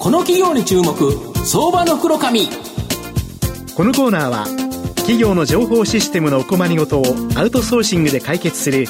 [0.00, 0.94] この企業に注目
[1.44, 2.48] 相場の袋紙
[3.76, 4.46] このコーナーは
[4.96, 7.04] 企業の情報システムのお困りごとを
[7.36, 8.86] アウトソーシングで解決する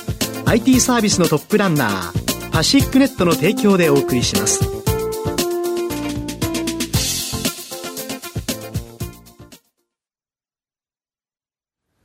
[0.47, 4.61] IT サービスのトップランナーパシックネットの提供でお送りします。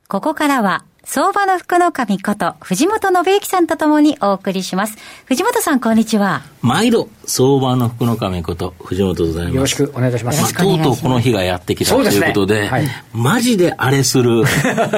[0.08, 4.96] ここからは相場の福の神こと藤本信之さんとともにお送りします。
[5.26, 6.42] 藤本さんこんにちは。
[6.60, 9.54] 毎度相場の福の神こと藤本でございます。
[9.54, 14.44] よろしくお願いいたします、まあ、とうとうこの日がやってきたということで、ねはい、マジであれする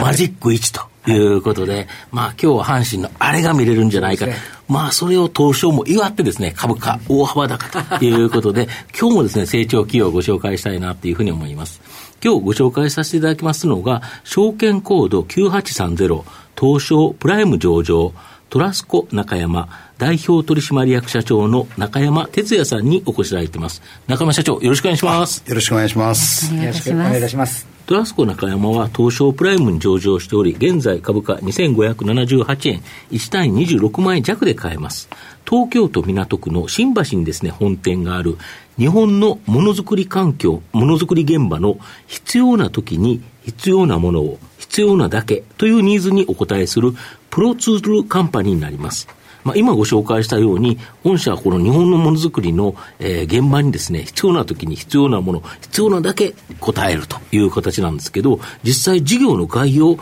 [0.01, 4.27] マジック1ということで、はい、 まあ今日は阪神のあれが見れるんじゃないか、
[4.69, 11.81] まあそれを東証も祝ってですね、株価大幅高ということで、今日もですね、成長企業をご紹介したいなというふうに思います。
[12.23, 16.23] 今日ご紹介させていただきますのが、証券コード9830、
[16.61, 18.13] 東証プライム上場、
[18.51, 23.83] トラスコ中山、代表取締役社長の中山哲也さんにお越しいただいています。
[24.07, 25.45] 中山社長、よろしくお願いします。
[25.47, 26.55] よろしくお願いします。
[26.55, 27.67] よろしくお願いいたします。
[27.87, 35.11] トラスコ中山は東証プライムに上場しており、現在株価2578円、1単位26万円弱で買えます。
[35.49, 38.39] 東京都港区の新橋にですね、本店がある
[38.79, 46.93] 日本のものづくり環境、ものづくり現場の必要な時に必要なものを必要なだけというニーズにお応えする
[47.31, 49.09] プロツールカンパニーになります。
[49.45, 59.97] まあ、今ご紹介したように、御社はこの日本のものづくりの、えー、現場にですね、必要な時に必要なもの、必要なだけ答えるという形なんですけど、実際事業の概要、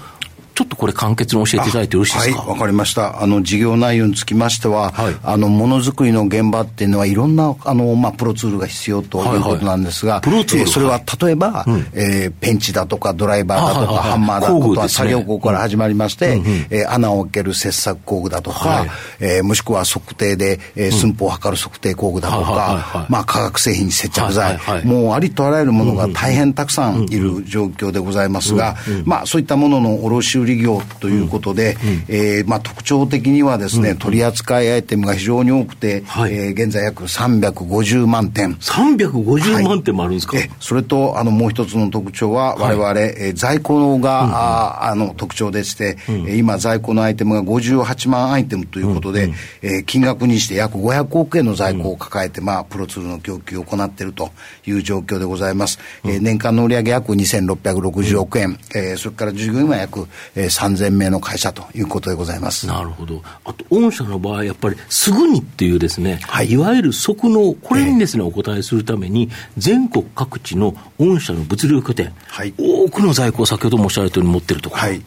[0.57, 2.39] ちょっとこれ簡潔に教えていただいてよろしいですか？
[2.41, 3.23] はい、わかりました。
[3.23, 18.89] あの、事業内容につきましては、はい、あの、ものづくりの現場っていうのは、いろんな、あの、まあ、プロツールが必要ということなんですが、はいはい、プロツール、えー、それは例えば、はい、えー、ペンチだとか、ドライバーだとか、ハンマーだとか、ね、作業工から始まりまして、うんうん、えー、穴を開ける切削工具だとか、はい、
[19.21, 31.77] えー、もしくは測定で、えー、寸法を測る測定工具だとか、まあ、化学製品接着剤、もうありとあらゆるものが大変たくさんいる状況でございますが、まあ、そういったものの卸売業ということで、
[32.09, 38.55] うん、えー、まあ、特徴的にはですね、うん、取扱いアイテムが非常に多くて、はい、えー、現在約350万点。
[38.55, 54.31] 350万点もあるんですか、はい、それと、あの、もう一つの特徴は、我々、はい、えー、在庫が、うんうん、ああの特徴でして、うん、今、在庫のアイテムが58万アイテムということで、うんうん、えー、金額にして約500億円の在庫を抱えて、まあ、プロツールの供給を行っていると
[54.67, 55.79] いう状況でございます。
[56.05, 60.07] うん、えー、年間の売上約2660億円、うん、えー、それから従業員は約、
[60.37, 62.67] えー、3000名のの会社ということでございます。
[62.67, 63.23] なるほど。
[63.45, 74.79] あと、御社の場合、やっぱり、すぐにっていうですね、はい、いわゆる即納、これにですね、お答えするために、全国各地の御社の物流拠点、はい、多くの在庫を先ほど申し上げたように持ってるとか。
[74.79, 75.03] はい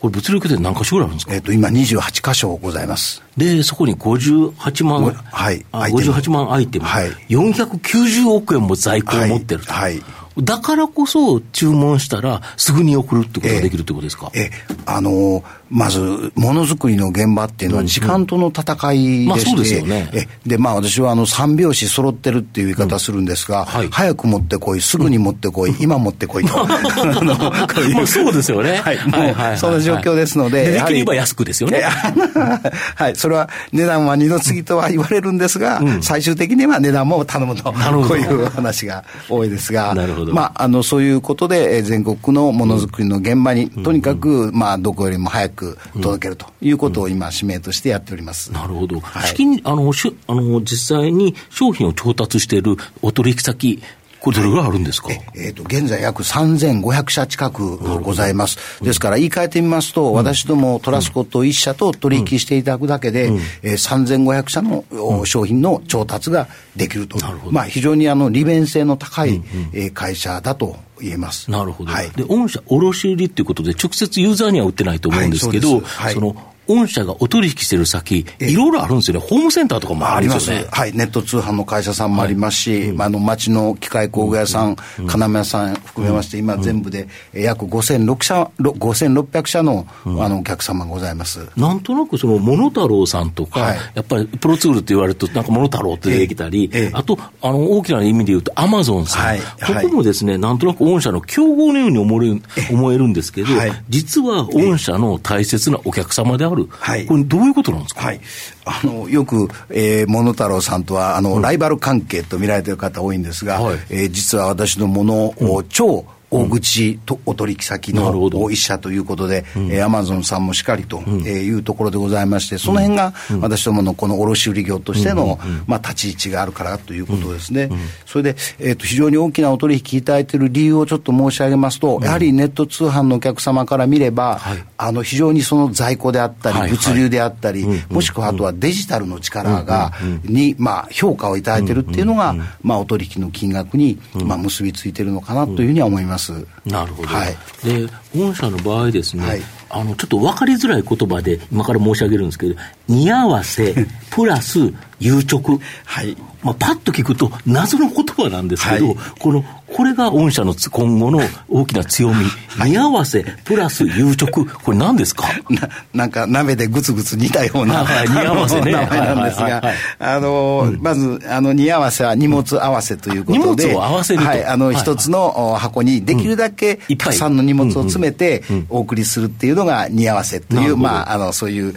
[0.00, 1.34] これ物流拠点何箇所ぐらいあるんですか？
[1.34, 3.20] えっ、と、今28箇所ございます。
[3.36, 5.66] で、そこに58万、はい。
[5.72, 6.84] 58万アイテム。
[6.84, 7.10] はい。
[7.28, 9.72] 490億円も在庫を持ってると。
[9.72, 9.94] はい。
[9.94, 10.02] はい
[10.40, 14.30] だからこそ注文したらすぐに送るってことができるってことですか？
[14.34, 14.50] ええ、
[14.86, 16.00] あのー、まず、
[16.34, 23.66] ものづくりの現場っていうのは時間との戦いでして、ね、えで、まあ私はあの三拍子揃ってるっていう言い方するんですが、うん。
[23.66, 26.56] はい、早く持ってこい、すぐに持ってこい、うん、今持ってこいと。
[26.66, 28.76] まあそうですよね。
[28.82, 30.72] はい、もう、その状況ですので。
[30.72, 31.82] できれば安くですよね。
[32.94, 40.27] はい、それは値段は二の次とは言われるんですが、うん、最終的には値段も頼むと、こういう話が多いですが、なるほど。
[40.32, 48.52] まあ、あの、そういうことで、全国のものづくりの現場に、とにかく、まあ、どこよりも早くく届けるということを今、使命としてやっております。
[48.52, 49.00] なるほど。
[49.00, 53.82] はい、資金、あの、しあの、実際に商品を調達しているお取引先、
[54.20, 58.82] これどれぐらいあるんですか、ええー、と、現在約3500社近くございます。
[58.82, 67.18] ですから言い換えてみますと、うん、私どもトラスコと1社と取引していただくだけで、うん、えー、3500社の、うん、商品の調達ができると。
[67.50, 69.42] まあ非常にあの利便性の高い、う
[69.72, 71.50] えー、会社だと言えます。
[71.50, 71.92] なるほど。
[71.92, 76.36] はい、で、御社卸売っていうことで、直接ユーザーには売ってないと思うんですけど、はい、そはい、その
[76.68, 79.26] 御社がお取引してる先、いろいろあるんですよね。
[79.26, 80.66] ホームセンターとかもありますね。
[80.70, 80.92] はい。
[80.92, 91.48] ネット通販の会社さんもありますし、はいうん、あの、町の機械工具屋さん、うん、金目屋さん含めまして、今全部で約5600社、5600社の、あの、お客様がございます。
[91.56, 99.26] なんとなくその、モノタロウさんとか、はい、やっぱりプロツールって言われると、なんかモノタロウって出てきたり、あと、あの、大きな意味で言うと、アマゾンさん。
[99.26, 103.48] はい、ここもですね、なんとなく御社の競合のように思える思えるんですけど、
[103.88, 106.57] 実は御社の大切なお客様である。
[106.66, 108.20] はい、これどういうことなんですか、はい、
[108.64, 119.44] あのよく、えー、モノタロウさんとはあの、うん、ライバル関係と見られている方多いんですが、はい、えー、実は私のものを超、大口とお取引先の一社ということで、
[119.82, 127.70] アマゾンさんもしかりというところでございまして、その辺が私どものこの卸売業としての、まあ、立ち位置があるからということですね。
[128.06, 134.40] それで、えー、と非常に大きなお取引いただいている理由をちょっと申し上げますと、やはりネット通販のお客様から見れば、
[134.76, 139.92] あの非常にその在庫であったり、物流であったり、もしくはあとはデジタルの力が、
[140.24, 146.17] に、まあ、評価をいただいているっていうのが、まあ、お取引の金額に、まあ、結びついているのかなというふうには思います。
[146.18, 146.32] ます。
[146.66, 147.08] なるほど。
[147.08, 152.54] はい、で、御社の場合ですね、はい、あの、ちょっと分かりづらい言葉で今から申し上げるんですけど、
[152.88, 153.74] 似合わせ、
[154.10, 155.60] プラス、誘直。
[155.84, 156.16] はい。
[156.42, 159.44] まあ、パッと聞くと謎の言葉なんですけど、はい、この、
[159.74, 162.24] これが御社の今後の大きな強み。
[162.64, 164.46] 似合わせ、プラス誘直。
[164.46, 165.28] これ何ですか？
[165.50, 168.70] ななんか鍋でぐつぐつ煮たような、はい、似合わせね。
[168.72, 169.62] 名前なんですが、
[169.98, 174.26] あの、まず、あの、似合わせは荷物合わせということで、荷物を合わせると。
[174.26, 181.74] はい、あの、一つの箱にできるだけたくさんの荷物を詰めてお送りするっていうのが似合わせという、まあ、あの、そういう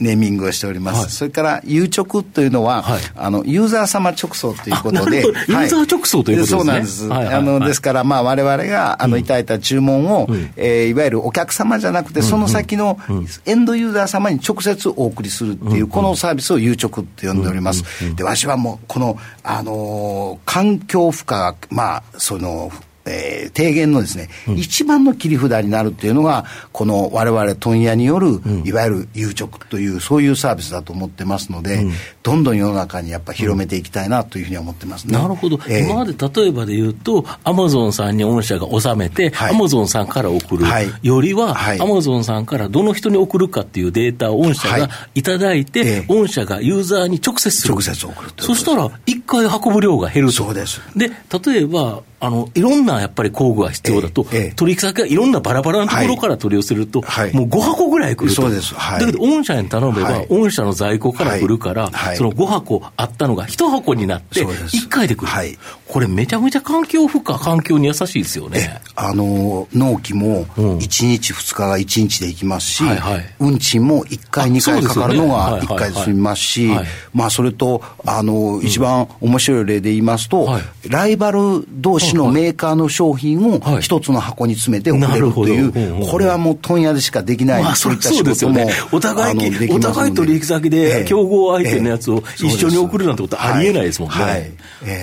[0.00, 1.16] ネーミングをしております。
[1.16, 2.84] それから、誘直というのは、
[3.16, 6.58] あの、ユーザー様直送ということで、ユーザー直送ということですね。
[6.58, 7.12] そうなんです。
[7.12, 12.98] あの、ですから、まあ、我々が、あの、いただいた注文を、えいわゆるお客様じゃなくて、その先の
[13.46, 17.84] エンドユーザー様に直接お送りするっていう、このサービスを誘直って呼んでおります。
[18.16, 22.70] で、わしはもう、この、あの環境負荷まあ、その、
[23.06, 31.92] えー、提言のですね、うん、一番の切り札になるっていうのが、この我々問屋による、うん、いわゆる誘直という、そういうサービスだと思ってますので、うん、
[32.24, 35.12] どんどん世の中にやっぱ広めていきたいなというふうに思ってますね。
[35.12, 35.58] なるほど。
[35.68, 40.64] えー、今まで例えばで言うと、アマゾンさんに御社が納めて、アマゾンさんから送る、
[41.02, 47.74] よりは、アマゾンさんからどの人に送るかっていうデータを御社がいただいて、はい、御社がユーザーに直接する。
[47.74, 50.36] 直接送るそしたら、一回運ぶ量が減ると。
[50.36, 50.80] そうです。
[50.96, 51.10] で、
[51.44, 58.42] 例えば、あの、いろんなやっぱり工具が必要だと、ええ、取引先がいろんなバラバラなところから取り寄せると、はい、もう5箱ぐらい来ると。
[58.42, 58.74] そうです。
[58.74, 65.26] はい、だけど、御社に頼めば、はい、御社の在庫から来るから、はい、その5箱あったのが1箱になって、1回で来る。
[65.26, 65.56] はい、
[65.86, 68.80] これめちゃめちゃ環境負荷、環境に優しいですよね。
[68.96, 76.70] あの、納期も1日2日が1日で行きますし、はいはい、運賃も1回2回かかるのが1回で済みますし、
[77.12, 80.48] まあ、それと、あの、一番面白い例で言いますと、
[80.88, 94.52] ライバル同士のメーカーの商品を一つの箱に詰めて送れるという、これはもう問屋でしかできない、まあ、そういった仕事も、お互い、お互い取引先で競合相手のやつを一緒に送るなんてことありえないですもんね。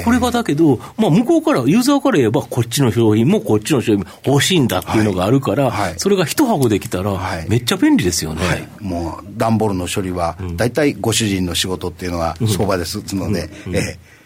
[0.06, 7.12] これがだけど、まあ、向こうから、ユーザーから言えば、こっちの商品もこっちの商品も欲しいんだっていうのがあるから、それが一箱できたら、
[7.48, 8.70] めっちゃ便利ですよね。
[8.80, 13.02] もう、段ボールの処理は、大体ご主人の仕事っていうのは相場です。
[13.16, 14.21] ので、ええ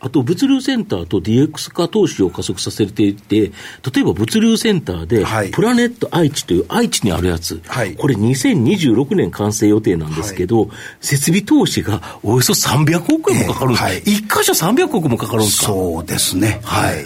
[0.00, 3.52] あと物流センターと DX 化投資を加速させていて、
[3.92, 10.70] 例えば物流センターで、プラネット愛知という愛知にあるやつ、はい、これ2026年完成予定なんですけど、はい、
[11.00, 15.66] 設備投資がおよそ300億円もかかるんです、えーはい、1箇所300億もかかるんですか？
[15.66, 16.60] そうですね。
[16.64, 17.04] はい。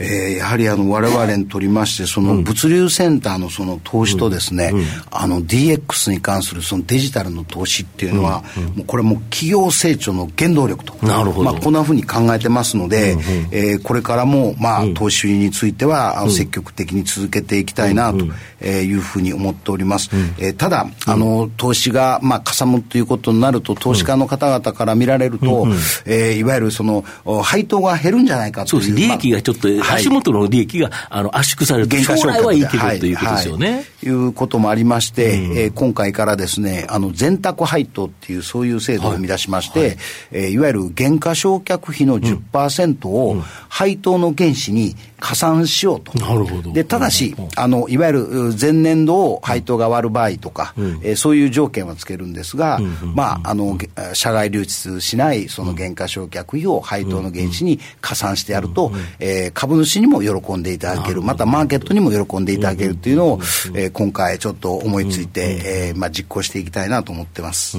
[0.00, 10.94] えー、やはりあの我々にとりまして、その物流センターのその投資とですね、うんうん、あの DX に関するそのデジタルの投資っていうのは、うんうん、もうこれも企業成長の原動力と。
[11.06, 11.52] なるほど。
[11.52, 18.24] まあこんなふうに考えてますので、うんうん、えー、これからもまあ投資については、積極的に続けていきたいなと
[18.64, 20.10] いうふうに思っております。
[20.12, 25.72] うん、えー、ただ、あの投資がまあかさむということになると、投資家の方々から見られると、うん、
[26.06, 27.04] えー、いわゆるその
[27.42, 28.82] 配当が減るんじゃないかという。
[28.82, 29.08] そうです。
[29.08, 33.84] 利益がちょっと、足元の利益が、あの圧縮されると、将来はいいけど、ということですよね。
[34.02, 39.88] い、うこともありまして、うん、えー、今回からですね、あの全託配当っていう、そういう制度を生み出しまして、はい。
[39.88, 39.98] はい
[40.32, 46.18] えー、いわゆる減価償却費の10%を配当の原資に加算しようと。
[46.18, 46.72] なるほど。
[46.72, 53.78] で、ただし、あの、いわゆる前年度を配当が割る場合とか、うん、えー、そういう条件はつけるんですが、うんまあ、あの、
[54.14, 63.38] 社外流出しないその減価償却費を配当の原資に加算してやると、うんえー、株主にも喜んでいただける、またマーケットにも喜んでいただけるというのを、
[63.74, 67.78] えー、今回ちょっと思いついて、えー、まあ、実行していきたいなと思ってます。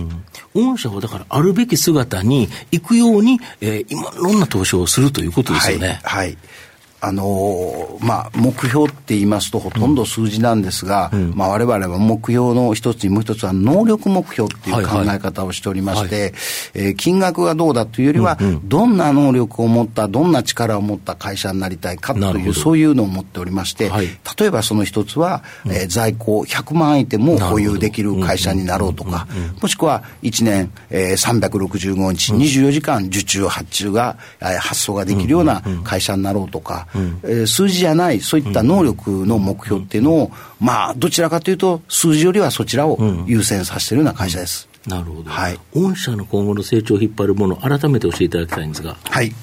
[0.54, 6.00] 御社はだからあるべき姿に行くように、えー、今、いろんな投資をするということですよね。
[6.04, 6.38] はい、はい
[7.04, 16.28] あのまあ、目標って言いますと、ほとんど数字なんですが、うん、まあ、我々は目標の一つに、もう一つは能力目標っていう考え方をしておりまして、は
[16.76, 24.08] えー、金額がどうだというよりは、どんな能力を持った、どんな力を持った会社になりたいかという、そういうのを持っておりまして、はい、
[24.40, 29.28] 例えばその一つは、えー、在庫100万アイテムを保有できる会社になろうとか、
[29.60, 36.91] もしくは1年、えー、365日、24時間受注、発注が、えー、発送ができるような会社になろうとか、うん、
[37.24, 44.70] えー、数字じゃない、そういった能力の目標っていうのを、まあ、どちらかというと、数字よりはそちらを優先させてるような会社です。
[44.88, 45.30] なるほど。
[45.30, 45.60] はい。
[45.74, 48.98] 御社の今後の成長を引っ張るもの、改めて教えていただきたいんですが。
[49.04, 49.34] はい。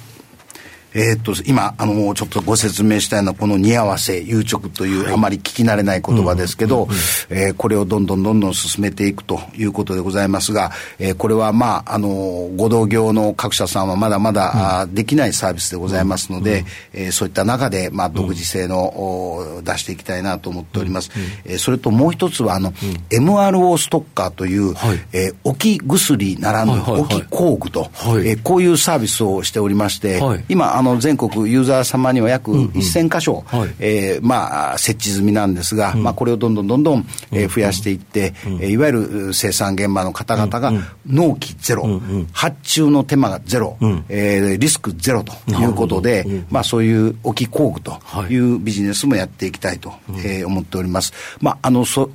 [0.95, 6.88] えー、っと、今、あの、ちょっとご説明したような、この似合わせ、癒直という、あまり聞き慣れない言葉ですけど、
[7.28, 16.66] えこれをどんどんどんどん進めていくということでございますが、えー、これは、まあ、あの、ご同業の各社さんはまだまだ、うん、できないサービスでございますので、うん、
[17.00, 21.11] えー、そういった中で、まあ、独自性の、うん、出していきたいなと思っております。
[21.14, 22.73] うん、えー、それともう一つは、あの、
[23.11, 33.61] MRO ストッカーという、はい、えー、置き薬ならぬ、置き工具と、はい、えー、こういうサービスをしておりまして、はい、今、あの全国ユーザー様には約1000箇所、うん。
[33.61, 40.73] うん、えー、まあ、設置済みなんですが、うん、まあ、これをどんどんどんどん、えー、増やしていって、うん、いわゆる生産現場の方々が
[41.07, 41.90] 納期ゼロ、うん。
[41.92, 48.38] うん、発注の手間がゼロ、うん、えー、リスクゼロということで、うん、まあ、そういう置き工具とい。
[48.38, 49.92] うビジネスもやっていきたいと、
[50.25, 51.12] えー、思っております。
[51.40, 52.11] まあ、あのそ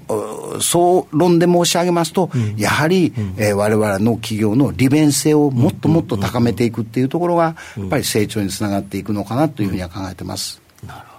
[0.60, 10.62] 総論で申し上げますと、やはり、えー、我々の企業の利便性をもっともっと高めていくっていうところが、やっぱり成長につながっていくのかなというふうには考えてます。
[10.86, 11.14] なるほど。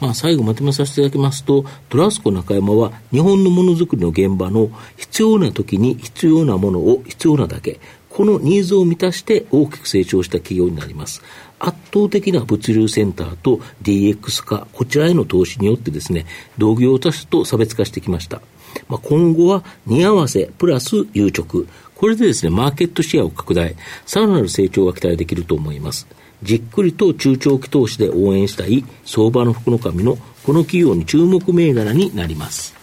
[0.00, 11.22] まあ、最後まとめさせていただきますと、トラスコ中山は日本のものづくりの現場の必要な時に必要なものを必要なだけ、このニーズを満たして大きく成長した企業になります。
[11.58, 16.26] 圧倒的な物流センターと DX 化、こちらへの投資によってですね、
[16.58, 18.40] 同業他社と差別化してきました。
[18.88, 26.06] まあ、今後は似合わせプラス誘直、これでですね、マーケットシェアを拡大、さらなる成長が期待できると思います。
[26.42, 32.74] じっくりと中長期投資で応援したい相場の福の神のこの企業に注目銘柄になります。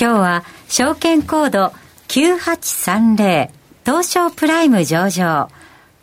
[0.00, 1.72] 今日は証券コード
[2.08, 3.50] 9830
[3.84, 5.50] 東証プライム上場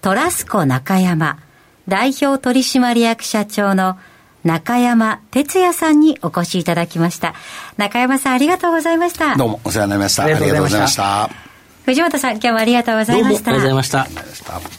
[0.01, 1.39] トラスコ中山
[1.87, 3.97] 代表取締役社長の
[4.43, 7.33] 中山哲也さんにお越しいただきました。
[7.77, 9.35] 中山さんありがとうございました。
[9.35, 10.23] どうもお世話になりました。
[10.23, 11.29] ありがとうございました。
[11.85, 13.51] 藤本さん今日もありがとうございました。
[13.51, 14.78] ありがとうございました。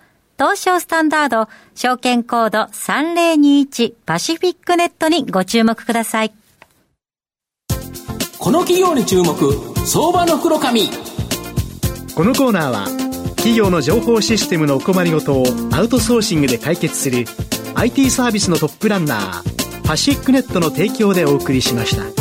[0.41, 6.33] 東証スタンダード証券コード3021パシフィックネットにご注目ください。
[8.39, 9.35] この企業に注目、
[9.85, 10.89] 相場の袋紙。
[12.15, 12.87] このコーナーは、
[13.35, 17.25] 企業の情報システムのお困りごとをアウトソーシングで解決する
[17.75, 22.20] IT サービスのトップランナー、パシックネットの提供でお送りしました。